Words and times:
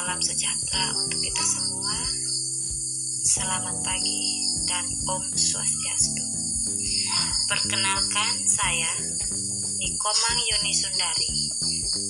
Salam 0.00 0.16
sejahtera 0.24 0.96
untuk 0.96 1.20
kita 1.20 1.44
semua. 1.44 1.92
Selamat 3.20 3.84
pagi 3.84 4.48
dan 4.64 4.88
Om 5.04 5.28
Swastiastu. 5.36 6.24
Perkenalkan 7.44 8.48
saya 8.48 8.88
Nikomang 9.76 10.40
Yuni 10.40 10.72
Sundari, 10.72 11.52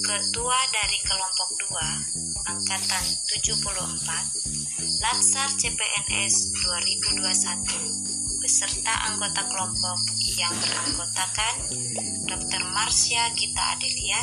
Ketua 0.07 0.59
dari 0.71 1.03
Kelompok 1.03 1.51
2, 1.67 2.55
Angkatan 2.55 3.05
74, 3.27 3.59
Latsar 5.03 5.51
CPNS 5.59 6.63
2021, 6.63 8.39
beserta 8.39 8.95
anggota 9.11 9.43
kelompok 9.51 9.99
yang 10.39 10.55
beranggotakan 10.63 11.55
Dr. 12.23 12.63
Marsha 12.71 13.35
Gita 13.35 13.75
Adelia, 13.75 14.23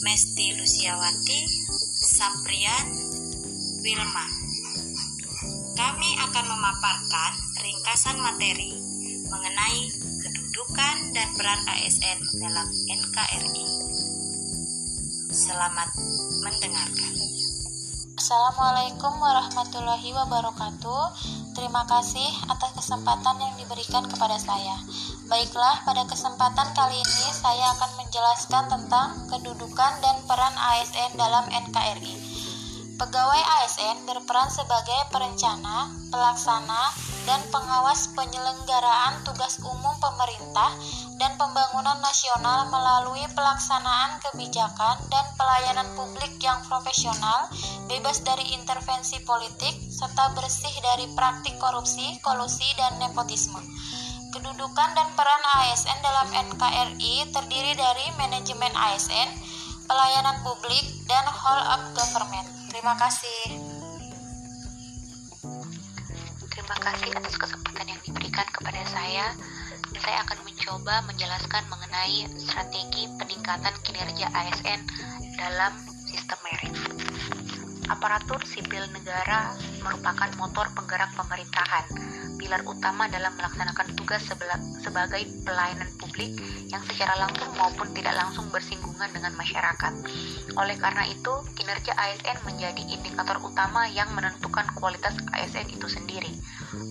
Mesti 0.00 0.56
Luciawati, 0.56 1.40
Saprian, 2.04 2.92
Wilma. 3.80 4.26
Kami 5.72 6.10
akan 6.20 6.44
memaparkan 6.52 7.32
ringkasan 7.64 8.20
materi 8.20 8.76
mengenai 9.24 9.88
kedudukan 10.20 10.96
dan 11.16 11.28
peran 11.32 11.64
ASN 11.64 12.20
dalam 12.44 12.68
NKRI. 12.92 13.66
Selamat 15.32 15.88
mendengarkan. 16.44 17.14
Assalamualaikum 18.24 19.20
warahmatullahi 19.20 20.16
wabarakatuh. 20.16 21.02
Terima 21.52 21.84
kasih 21.84 22.24
atas 22.48 22.72
kesempatan 22.72 23.36
yang 23.36 23.52
diberikan 23.60 24.00
kepada 24.08 24.40
saya. 24.40 24.80
Baiklah, 25.28 25.84
pada 25.84 26.08
kesempatan 26.08 26.72
kali 26.72 26.96
ini 26.96 27.28
saya 27.36 27.76
akan 27.76 28.00
menjelaskan 28.00 28.64
tentang 28.72 29.28
kedudukan 29.28 30.00
dan 30.00 30.16
peran 30.24 30.56
ASN 30.56 31.20
dalam 31.20 31.44
NKRI. 31.52 32.16
Pegawai 32.96 33.42
ASN 33.60 34.08
berperan 34.08 34.48
sebagai 34.48 35.04
perencana, 35.12 35.92
pelaksana, 36.08 36.96
dan 37.24 37.40
pengawas 37.48 38.12
penyelenggaraan 38.12 39.24
tugas 39.24 39.56
umum 39.64 39.96
pemerintah 39.96 40.76
dan 41.16 41.32
pembangunan 41.40 41.96
nasional 42.04 42.68
melalui 42.68 43.24
pelaksanaan 43.32 44.20
kebijakan 44.20 45.00
dan 45.08 45.24
pelayanan 45.40 45.88
publik 45.96 46.36
yang 46.44 46.60
profesional, 46.68 47.48
bebas 47.88 48.20
dari 48.20 48.52
intervensi 48.52 49.24
politik, 49.24 49.72
serta 49.88 50.36
bersih 50.36 50.72
dari 50.84 51.08
praktik 51.16 51.56
korupsi, 51.56 52.20
kolusi, 52.20 52.68
dan 52.76 53.00
nepotisme. 53.00 53.60
Kedudukan 54.36 54.90
dan 54.92 55.08
peran 55.16 55.44
ASN 55.64 55.98
dalam 56.04 56.28
NKRI 56.28 57.30
terdiri 57.32 57.72
dari 57.72 58.06
manajemen 58.20 58.72
ASN, 58.74 59.30
pelayanan 59.88 60.36
publik, 60.44 60.84
dan 61.08 61.24
whole 61.30 61.64
of 61.72 61.82
government. 61.96 62.48
Terima 62.68 62.98
kasih. 62.98 63.63
Terima 66.64 66.80
kasih 66.80 67.12
atas 67.12 67.36
kesempatan 67.36 67.92
yang 67.92 68.00
diberikan 68.00 68.48
kepada 68.48 68.80
saya. 68.88 69.36
Saya 70.00 70.24
akan 70.24 70.48
mencoba 70.48 71.04
menjelaskan 71.04 71.60
mengenai 71.68 72.24
strategi 72.40 73.04
peningkatan 73.20 73.76
kinerja 73.84 74.32
ASN 74.32 74.80
dalam 75.36 75.76
sistem 76.08 76.40
merit. 76.40 76.93
Aparatur 77.84 78.40
sipil 78.48 78.84
negara 78.92 79.52
merupakan 79.84 80.30
motor 80.40 80.72
penggerak 80.72 81.12
pemerintahan 81.16 81.84
pilar 82.44 82.60
utama 82.68 83.08
dalam 83.08 83.32
melaksanakan 83.40 83.96
tugas 83.96 84.20
sebagai 84.84 85.22
pelayanan 85.48 85.88
publik 85.96 86.36
yang 86.68 86.82
secara 86.84 87.16
langsung 87.16 87.48
maupun 87.56 87.88
tidak 87.96 88.12
langsung 88.20 88.52
bersinggungan 88.52 89.08
dengan 89.16 89.32
masyarakat. 89.38 89.92
Oleh 90.60 90.76
karena 90.76 91.08
itu, 91.08 91.32
kinerja 91.56 91.96
ASN 91.96 92.44
menjadi 92.44 92.82
indikator 92.84 93.40
utama 93.40 93.88
yang 93.88 94.12
menentukan 94.12 94.68
kualitas 94.76 95.16
ASN 95.32 95.72
itu 95.72 95.88
sendiri. 95.88 96.36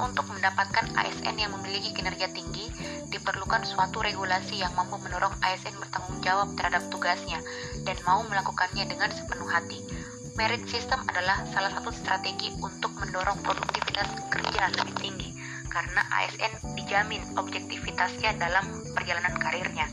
Untuk 0.01 0.25
mendapatkan 0.31 0.89
ASN 0.95 1.38
yang 1.38 1.53
memiliki 1.53 1.94
kinerja 1.94 2.34
tinggi, 2.34 2.73
diperlukan 3.13 3.62
suatu 3.62 4.01
regulasi 4.01 4.57
yang 4.63 4.73
mampu 4.73 4.97
mendorong 4.97 5.38
ASN 5.44 5.78
bertanggung 5.78 6.18
jawab 6.25 6.50
terhadap 6.57 6.89
tugasnya 6.89 7.38
dan 7.85 7.94
mau 8.09 8.25
melakukannya 8.25 8.89
dengan 8.89 9.13
sepenuh 9.13 9.45
hati. 9.53 9.85
Merit 10.33 10.66
system 10.66 10.97
adalah 11.05 11.45
salah 11.53 11.69
satu 11.69 11.94
strategi 11.94 12.49
untuk 12.57 12.89
mendorong 12.97 13.38
produktivitas 13.45 14.17
kerja 14.33 14.66
lebih 14.81 14.95
tinggi 14.97 15.29
karena 15.69 16.01
ASN 16.09 16.73
dijamin 16.73 17.21
objektivitasnya 17.38 18.41
dalam 18.41 18.66
perjalanan 18.97 19.38
karirnya. 19.38 19.85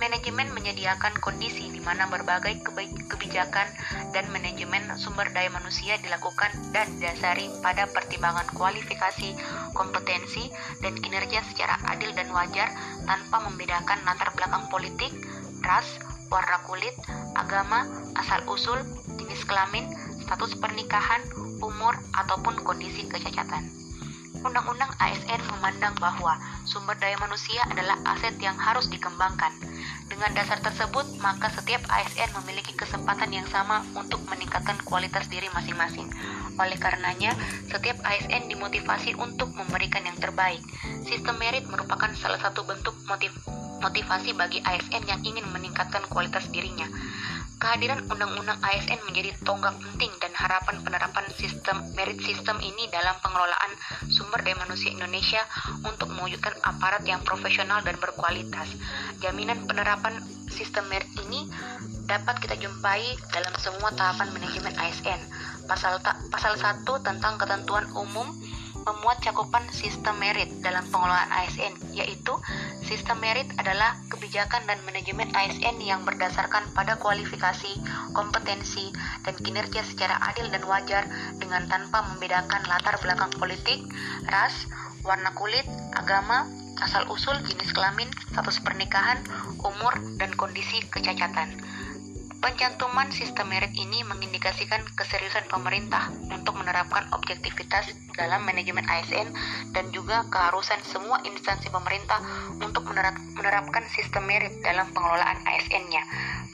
Manajemen 0.00 0.56
menyediakan 0.56 1.20
kondisi 1.20 1.68
di 1.68 1.84
mana 1.84 2.08
berbagai 2.08 2.64
kebijakan 3.12 3.68
dan 4.16 4.24
manajemen 4.32 4.88
sumber 4.96 5.28
daya 5.36 5.52
manusia 5.52 6.00
dilakukan 6.00 6.48
dan 6.72 6.88
didasari 6.96 7.52
pada 7.60 7.84
pertimbangan 7.92 8.48
kualifikasi, 8.56 9.36
kompetensi, 9.76 10.48
dan 10.80 10.96
kinerja 10.96 11.44
secara 11.44 11.76
adil 11.92 12.14
dan 12.16 12.32
wajar 12.32 12.72
tanpa 13.04 13.36
membedakan 13.44 14.00
latar 14.06 14.32
belakang 14.32 14.64
politik, 14.72 15.12
ras, 15.60 15.98
warna 16.32 16.60
kulit, 16.64 16.94
agama, 17.34 17.84
asal-usul, 18.16 18.78
jenis 19.28 19.44
kelamin, 19.44 19.84
status 20.24 20.56
pernikahan, 20.56 21.20
umur, 21.60 21.92
ataupun 22.16 22.64
kondisi 22.64 23.04
kecacatan. 23.04 23.68
Undang-undang 24.40 24.88
ASN 24.96 25.36
memandang 25.52 25.92
bahwa 26.00 26.40
sumber 26.64 26.96
daya 26.96 27.20
manusia 27.20 27.60
adalah 27.68 28.00
aset 28.08 28.32
yang 28.40 28.56
harus 28.56 28.88
dikembangkan. 28.88 29.52
Dengan 30.08 30.32
dasar 30.32 30.64
tersebut, 30.64 31.20
maka 31.20 31.52
setiap 31.52 31.84
ASN 31.92 32.32
memiliki 32.40 32.72
kesempatan 32.72 33.28
yang 33.36 33.44
sama 33.52 33.84
untuk 33.92 34.24
meningkatkan 34.32 34.80
kualitas 34.88 35.28
diri 35.28 35.52
masing-masing. 35.52 36.08
Oleh 36.56 36.80
karenanya, 36.80 37.36
setiap 37.68 38.00
ASN 38.00 38.48
dimotivasi 38.48 39.12
untuk 39.20 39.52
memberikan 39.52 40.08
yang 40.08 40.16
terbaik. 40.16 40.64
Sistem 41.04 41.36
merit 41.36 41.68
merupakan 41.68 42.08
salah 42.16 42.40
satu 42.40 42.64
bentuk 42.64 42.96
motiv 43.04 43.36
motivasi 43.78 44.34
bagi 44.34 44.62
ASN 44.62 45.06
yang 45.06 45.20
ingin 45.22 45.46
meningkatkan 45.50 46.02
kualitas 46.10 46.46
dirinya. 46.50 46.86
Kehadiran 47.58 48.06
Undang-Undang 48.06 48.62
ASN 48.62 49.02
menjadi 49.02 49.34
tonggak 49.42 49.74
penting 49.82 50.14
dan 50.22 50.30
harapan 50.38 50.78
penerapan 50.78 51.26
sistem 51.34 51.82
merit 51.98 52.22
system 52.22 52.54
ini 52.62 52.86
dalam 52.86 53.18
pengelolaan 53.18 53.74
sumber 54.14 54.46
daya 54.46 54.54
manusia 54.62 54.94
Indonesia 54.94 55.42
untuk 55.82 56.06
mewujudkan 56.14 56.54
aparat 56.62 57.02
yang 57.02 57.18
profesional 57.26 57.82
dan 57.82 57.98
berkualitas. 57.98 58.70
Jaminan 59.18 59.66
penerapan 59.66 60.22
sistem 60.46 60.86
merit 60.86 61.10
ini 61.26 61.50
dapat 62.06 62.38
kita 62.38 62.54
jumpai 62.62 63.18
dalam 63.34 63.50
semua 63.58 63.90
tahapan 63.90 64.30
manajemen 64.30 64.78
ASN. 64.78 65.20
Pasal 65.66 65.98
pasal 66.30 66.54
1 66.54 66.86
tentang 67.02 67.42
ketentuan 67.42 67.90
umum 67.98 68.30
memuat 68.88 69.20
cakupan 69.20 69.64
sistem 69.68 70.16
merit 70.16 70.48
dalam 70.64 70.84
pengelolaan 70.88 71.28
ASN, 71.28 71.92
yaitu 71.92 72.32
sistem 72.80 73.20
merit 73.20 73.44
adalah 73.60 74.00
kebijakan 74.08 74.64
dan 74.64 74.80
manajemen 74.88 75.28
ASN 75.36 75.76
yang 75.84 76.08
berdasarkan 76.08 76.64
pada 76.72 76.96
kualifikasi, 76.96 77.76
kompetensi, 78.16 78.88
dan 79.28 79.36
kinerja 79.36 79.84
secara 79.84 80.16
adil 80.32 80.48
dan 80.48 80.64
wajar 80.64 81.04
dengan 81.36 81.68
tanpa 81.68 82.08
membedakan 82.14 82.64
latar 82.64 82.96
belakang 83.04 83.32
politik, 83.36 83.84
ras, 84.32 84.64
warna 85.04 85.36
kulit, 85.36 85.68
agama, 85.92 86.48
asal-usul, 86.80 87.36
jenis 87.44 87.74
kelamin, 87.74 88.08
status 88.32 88.62
pernikahan, 88.62 89.20
umur, 89.60 89.94
dan 90.16 90.30
kondisi 90.38 90.80
kecacatan. 90.88 91.58
Pencantuman 92.38 93.10
sistem 93.10 93.50
merit 93.50 93.74
ini 93.74 94.06
mengindikasikan 94.06 94.86
keseriusan 94.94 95.50
pemerintah 95.50 96.06
untuk 96.30 96.54
menerapkan 96.54 97.10
objektivitas 97.10 97.90
dalam 98.14 98.46
manajemen 98.46 98.86
ASN 98.86 99.34
dan 99.74 99.90
juga 99.90 100.22
keharusan 100.30 100.78
semua 100.86 101.18
instansi 101.26 101.66
pemerintah 101.66 102.22
untuk 102.62 102.86
menerap, 102.86 103.18
menerapkan 103.34 103.82
sistem 103.90 104.22
merit 104.30 104.54
dalam 104.62 104.86
pengelolaan 104.94 105.42
ASN-nya. 105.50 106.02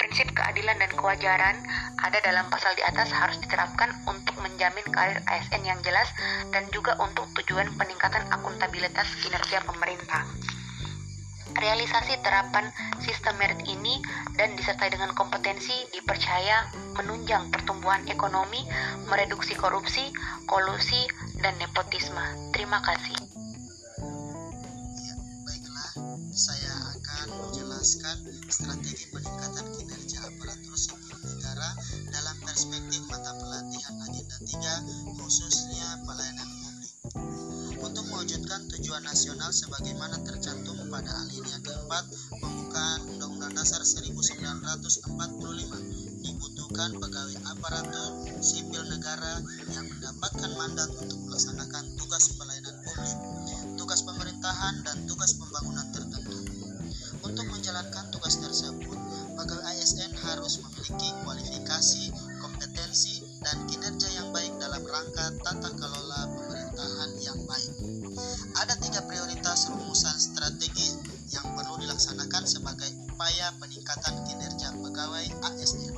Prinsip 0.00 0.32
keadilan 0.32 0.80
dan 0.80 0.88
kewajaran 0.96 1.56
ada 2.00 2.18
dalam 2.24 2.48
pasal 2.48 2.72
di 2.80 2.84
atas 2.88 3.12
harus 3.12 3.36
diterapkan 3.44 3.92
untuk 4.08 4.40
menjamin 4.40 4.88
karir 4.88 5.20
ASN 5.28 5.68
yang 5.68 5.80
jelas 5.84 6.08
dan 6.48 6.64
juga 6.72 6.96
untuk 6.96 7.28
tujuan 7.44 7.68
peningkatan 7.76 8.24
akuntabilitas 8.32 9.08
kinerja 9.20 9.60
pemerintah. 9.68 10.24
Realisasi 11.54 12.18
terapan 12.20 12.70
sistem 13.00 13.34
merit 13.38 13.62
ini 13.66 14.02
dan 14.34 14.58
disertai 14.58 14.90
dengan 14.90 15.14
kompetensi 15.14 15.74
dipercaya 15.94 16.68
menunjang 16.98 17.50
pertumbuhan 17.50 18.02
ekonomi, 18.10 18.66
mereduksi 19.06 19.54
korupsi, 19.54 20.10
kolusi, 20.50 21.06
dan 21.42 21.54
nepotisme. 21.58 22.50
Terima 22.54 22.82
kasih. 22.82 23.18
Baiklah, 25.42 25.90
saya 26.34 26.74
akan 26.94 27.26
menjelaskan 27.38 28.16
strategi 28.50 29.10
peningkatan 29.10 29.66
kinerja 29.74 30.18
aparatur 30.26 30.76
sipil 30.78 31.18
negara 31.22 31.70
dalam 32.10 32.36
perspektif 32.42 33.02
mata 33.10 33.34
pelatihan 33.34 33.94
agenda 34.02 34.36
3 34.42 34.46
khususnya 34.46 34.94
pelayanan 34.94 35.02
untuk 35.10 35.73
mewujudkan 38.24 38.64
tujuan 38.72 39.04
nasional 39.04 39.52
sebagaimana 39.52 40.16
tercantum 40.24 40.80
pada 40.88 41.12
alinea 41.12 41.60
keempat 41.60 42.08
pembukaan 42.40 43.04
Undang-Undang 43.04 43.52
Dasar 43.52 43.84
1945 43.84 46.24
dibutuhkan 46.24 46.96
pegawai 47.04 47.36
aparatur 47.52 48.24
sipil 48.40 48.80
negara 48.88 49.44
yang 49.76 49.84
mendapatkan 49.92 50.50
mandat 50.56 50.88
untuk 51.04 51.20
melaksanakan 51.20 51.84
tugas 52.00 52.32
pelayanan 52.40 52.72
publik, 52.80 53.12
tugas 53.76 54.00
pemerintahan, 54.00 54.74
dan 54.88 55.04
tugas 55.04 55.36
pembangunan 55.36 55.84
tertentu. 55.92 56.40
Untuk 57.28 57.44
menjalankan 57.52 58.08
tugas 58.08 58.40
tersebut, 58.40 58.98
pegawai 59.36 59.68
ASN 59.68 60.16
harus 60.16 60.64
memiliki 60.64 61.12
kualifikasi, 61.28 62.08
kompetensi, 62.40 63.20
dan 63.44 63.68
kinerja 63.68 64.08
yang 64.16 64.32
baik 64.32 64.56
dalam 64.56 64.80
rangka 64.80 65.28
tata 65.44 65.68
kelola 65.76 65.93
ASN, 75.44 75.92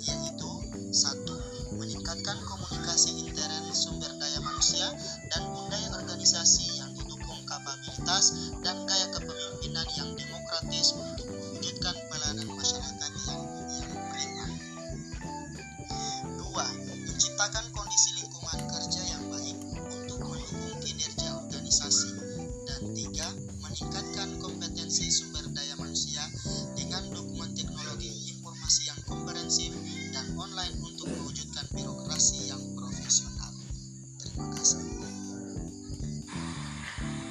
yaitu 0.00 0.50
satu, 0.88 1.36
meningkatkan 1.76 2.40
komunikasi 2.48 3.28
intern 3.28 3.68
sumber 3.76 4.08
daya 4.16 4.40
manusia 4.40 4.88
dan 5.28 5.42
budaya 5.52 6.00
organisasi 6.00 6.80
yang 6.80 6.88
didukung 6.96 7.44
kapabilitas 7.44 8.54
dan 8.64 8.80
gaya 8.88 9.06
kepemimpinan 9.12 9.88
yang 10.00 10.10
demokratis 10.16 10.96
untuk 10.96 11.28
mewujudkan 11.28 11.92
pelayanan 12.08 12.48
masyarakat 12.56 12.69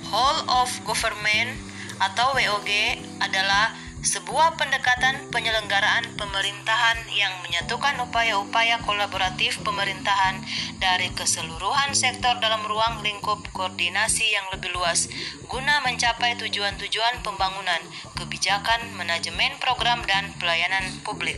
Whole 0.09 0.41
of 0.49 0.73
Government 0.89 1.53
atau 2.01 2.33
WOG 2.33 2.97
adalah 3.21 3.77
sebuah 4.01 4.55
pendekatan 4.57 5.29
penyelenggaraan 5.29 6.17
pemerintahan 6.17 6.97
yang 7.13 7.35
menyatukan 7.45 7.99
upaya-upaya 8.09 8.81
kolaboratif 8.81 9.59
pemerintahan 9.61 10.39
dari 10.81 11.13
keseluruhan 11.13 11.93
sektor 11.93 12.41
dalam 12.41 12.65
ruang 12.65 13.05
lingkup 13.05 13.43
koordinasi 13.53 14.33
yang 14.33 14.49
lebih 14.49 14.71
luas 14.73 15.11
guna 15.45 15.83
mencapai 15.85 16.39
tujuan-tujuan 16.41 17.21
pembangunan, 17.21 17.83
kebijakan, 18.17 18.89
manajemen 18.97 19.61
program 19.61 20.01
dan 20.09 20.31
pelayanan 20.41 20.89
publik. 21.05 21.37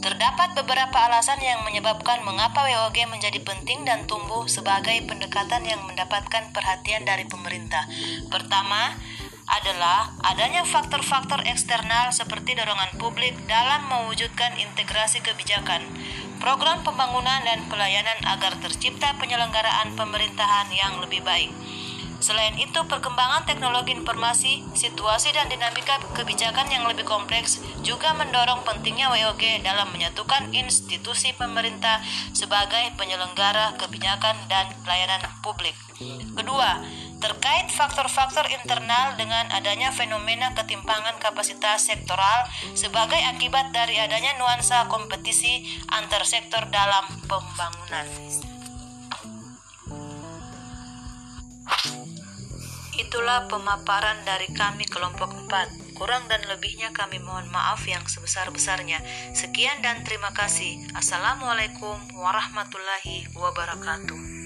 Terdapat 0.00 0.56
beberapa 0.56 0.96
alasan 0.96 1.36
yang 1.44 1.60
menyebabkan 1.60 2.24
mengapa 2.24 2.64
WOG 2.64 3.04
menjadi 3.04 3.36
penting 3.44 3.84
dan 3.84 4.08
tumbuh 4.08 4.48
sebagai 4.48 4.96
pendekatan 5.04 5.60
yang 5.68 5.84
mendapatkan 5.84 6.48
perhatian 6.56 7.04
dari 7.04 7.28
pemerintah. 7.28 7.84
Pertama, 8.32 8.96
adalah 9.50 10.14
adanya 10.24 10.62
faktor-faktor 10.62 11.44
eksternal 11.44 12.16
seperti 12.16 12.56
dorongan 12.56 12.96
publik 12.96 13.34
dalam 13.44 13.92
mewujudkan 13.92 14.56
integrasi 14.56 15.20
kebijakan, 15.20 15.84
program 16.40 16.80
pembangunan 16.80 17.42
dan 17.44 17.66
pelayanan 17.68 18.16
agar 18.24 18.56
tercipta 18.62 19.18
penyelenggaraan 19.18 19.98
pemerintahan 19.98 20.70
yang 20.72 21.02
lebih 21.02 21.20
baik. 21.26 21.50
Selain 22.20 22.52
itu, 22.60 22.76
perkembangan 22.84 23.48
teknologi 23.48 23.96
informasi, 23.96 24.60
situasi 24.76 25.32
dan 25.32 25.48
dinamika 25.48 25.96
kebijakan 26.12 26.68
yang 26.68 26.84
lebih 26.84 27.08
kompleks 27.08 27.64
juga 27.80 28.12
mendorong 28.12 28.60
pentingnya 28.62 29.08
WOG 29.08 29.64
dalam 29.64 29.88
menyatukan 29.88 30.52
institusi 30.52 31.32
pemerintah 31.32 32.04
sebagai 32.36 32.92
penyelenggara 33.00 33.72
kebijakan 33.80 34.36
dan 34.52 34.68
pelayanan 34.84 35.24
publik. 35.40 35.72
Kedua, 36.36 36.84
terkait 37.20 37.68
faktor-faktor 37.72 38.48
internal 38.52 39.16
dengan 39.16 39.48
adanya 39.52 39.92
fenomena 39.92 40.52
ketimpangan 40.56 41.20
kapasitas 41.20 41.88
sektoral 41.88 42.48
sebagai 42.72 43.20
akibat 43.32 43.72
dari 43.72 43.96
adanya 44.00 44.36
nuansa 44.40 44.88
kompetisi 44.88 45.68
antar 45.92 46.24
sektor 46.24 46.64
dalam 46.68 47.04
pembangunan. 47.28 48.59
Itulah 53.00 53.48
pemaparan 53.48 54.20
dari 54.28 54.52
kami 54.52 54.84
kelompok 54.84 55.32
4. 55.48 55.96
Kurang 55.96 56.28
dan 56.28 56.44
lebihnya 56.52 56.92
kami 56.92 57.16
mohon 57.16 57.48
maaf 57.48 57.80
yang 57.88 58.04
sebesar-besarnya. 58.04 59.00
Sekian 59.32 59.80
dan 59.80 60.04
terima 60.04 60.28
kasih. 60.36 60.84
Assalamualaikum 60.92 61.96
warahmatullahi 62.12 63.24
wabarakatuh. 63.32 64.39